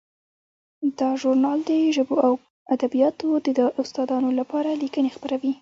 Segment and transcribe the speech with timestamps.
[0.99, 2.33] دا ژورنال د ژبو او
[2.75, 5.49] ادبیاتو د استادانو لپاره لیکنې خپروي.